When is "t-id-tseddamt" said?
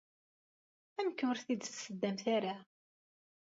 1.45-2.25